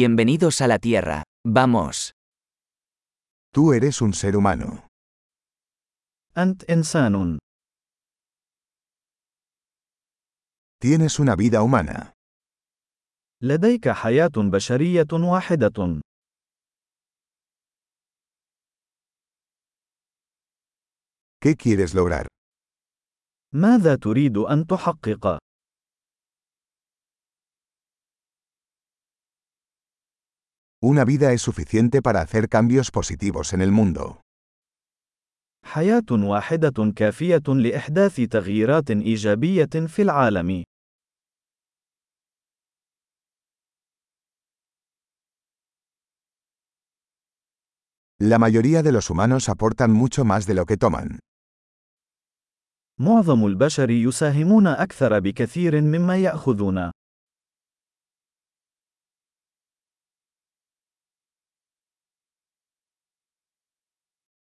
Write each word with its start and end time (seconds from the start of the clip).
Bienvenidos 0.00 0.60
a 0.60 0.66
la 0.66 0.80
Tierra, 0.80 1.22
vamos. 1.46 2.14
Tú 3.52 3.72
eres 3.74 4.00
un 4.02 4.12
ser 4.12 4.34
humano. 4.36 4.88
Ant 6.34 6.64
إنسان. 6.70 7.38
Tienes 10.80 11.20
una 11.20 11.36
vida 11.36 11.62
humana. 11.62 12.12
لديك 13.42 13.86
hayatun 14.02 14.50
بشرية 14.50 15.06
واحدة. 15.32 16.00
¿Qué 21.40 21.54
quieres 21.54 21.94
lograr? 21.94 22.26
ماذا 23.52 23.94
تريد 23.96 24.38
أن 24.38 24.66
تحقق؟ 24.66 25.38
Una 30.86 31.06
vida 31.06 31.32
es 31.32 31.40
suficiente 31.40 32.02
para 32.02 32.20
hacer 32.20 32.46
cambios 32.50 32.90
positivos 32.90 33.54
en 33.54 33.62
el 33.62 33.72
mundo. 33.72 34.20
حياة 35.64 36.04
واحدة 36.10 36.92
كافية 36.96 37.42
لإحداث 37.62 38.20
تغييرات 38.20 38.90
إيجابية 38.90 39.86
في 39.88 40.02
العالم. 40.02 40.62
La 48.20 48.38
mayoría 48.38 48.82
de 48.82 48.92
los 48.92 49.08
humanos 49.08 49.48
aportan 49.48 49.90
mucho 49.90 50.26
más 50.26 50.46
de 50.46 50.52
lo 50.54 50.66
que 50.66 50.76
toman. 50.76 51.18
معظم 53.00 53.46
البشر 53.46 53.90
يساهمون 53.90 54.66
أكثر 54.66 55.18
بكثير 55.18 55.80
مما 55.80 56.16
يأخذون. 56.16 56.93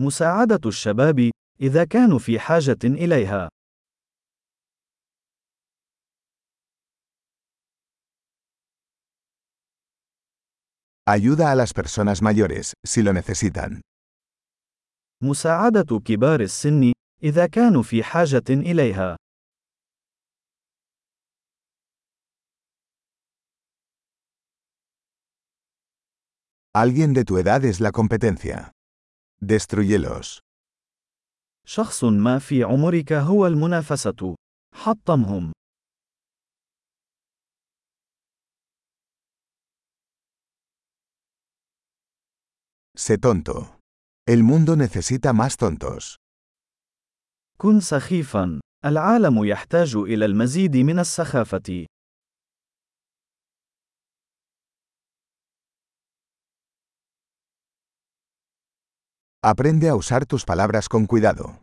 مساعدة 0.00 0.60
الشباب 0.68 1.30
إذا 1.60 1.84
كانوا 1.84 2.18
في 2.18 2.38
حاجة 2.38 2.84
إليها. 2.84 3.48
Ayuda 11.08 11.50
a 11.50 11.54
las 11.54 11.72
personas 11.72 12.20
mayores 12.20 12.72
si 12.86 13.00
lo 13.02 13.12
necesitan. 13.12 13.80
مساعدة 15.22 15.98
كبار 16.00 16.40
السن 16.40 16.92
إذا 17.22 17.46
كانوا 17.46 17.82
في 17.82 18.02
حاجة 18.02 18.44
إليها. 18.50 19.16
Alguien 26.76 27.14
de 27.14 27.24
tu 27.24 27.38
edad 27.38 27.64
es 27.64 27.80
la 27.80 27.90
competencia. 27.92 28.70
Destruyelos. 29.42 30.38
شخص 31.66 32.04
ما 32.04 32.38
في 32.38 32.62
عمرك 32.62 33.12
هو 33.12 33.46
المنافسة. 33.46 34.34
حطمهم. 34.74 35.52
Sé 42.96 43.18
tonto. 43.18 43.78
El 44.26 44.42
mundo 44.42 44.74
necesita 44.76 45.32
más 45.32 45.56
tontos. 45.56 46.16
كن 47.58 47.80
سخيفا. 47.80 48.60
العالم 48.84 49.44
يحتاج 49.44 49.96
إلى 49.96 50.24
المزيد 50.24 50.76
من 50.76 50.98
السخافة. 50.98 51.86
Aprende 59.48 59.88
a 59.88 59.94
usar 59.94 60.26
tus 60.26 60.44
palabras 60.44 60.88
con 60.88 61.06
cuidado. 61.06 61.60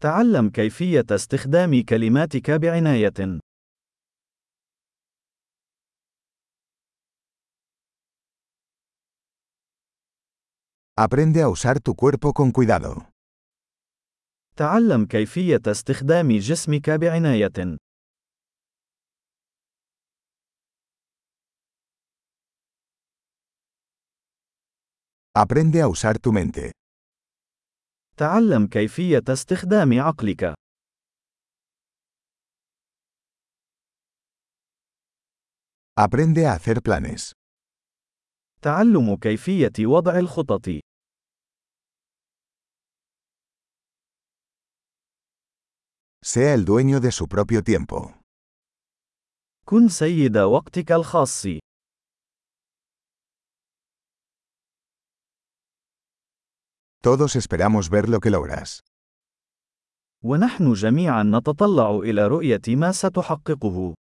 تعلم 0.00 0.50
كيفية 0.50 1.04
استخدام 1.10 1.82
كلماتك 1.82 2.50
بعناية. 2.50 3.40
Aprende 11.00 11.42
a 11.42 11.48
usar 11.48 11.80
tu 11.80 11.94
cuerpo 11.96 12.32
con 12.32 12.52
cuidado. 12.52 13.02
تعلم 14.56 15.06
كيفية 15.06 15.60
استخدام 15.66 16.38
جسمك 16.38 16.90
بعناية. 16.90 17.78
Aprende 25.36 25.80
a 25.80 25.88
usar 25.88 26.18
tu 26.18 26.32
mente. 26.32 26.70
تعلم 28.16 28.66
كيفية 28.66 29.22
استخدام 29.28 30.00
عقلك. 30.00 30.54
Aprende 36.00 36.44
a 36.44 36.56
hacer 36.58 36.80
planes. 36.80 37.32
تعلم 38.62 39.16
كيفية 39.16 39.72
وضع 39.86 40.18
الخطط. 40.18 40.68
Sea 46.24 46.54
el 46.54 46.64
dueño 46.64 47.00
de 47.00 47.12
su 47.12 47.26
propio 47.28 47.62
tiempo. 47.62 48.14
كن 49.66 49.88
سيد 49.88 50.36
وقتك 50.38 50.92
الخاص. 50.92 51.46
Todos 57.08 57.36
esperamos 57.36 57.88
ver 57.88 58.06
lo 58.10 58.20
que 58.20 58.30
logras. 58.30 58.82
ونحن 60.24 60.72
جميعا 60.72 61.22
نتطلع 61.22 61.90
إلى 61.96 62.26
رؤية 62.28 62.60
ما 62.68 62.92
ستحققه. 62.92 63.98